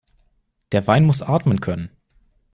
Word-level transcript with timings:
Der 0.71 0.87
Wein 0.87 1.05
muss 1.05 1.21
atmen 1.21 1.59
können. 1.61 1.91